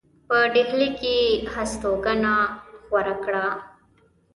په 0.27 0.37
ډهلي 0.53 0.89
کې 0.99 1.13
یې 1.23 1.29
هستوګنه 1.53 2.33
غوره 2.87 3.15
کړه. 3.23 3.47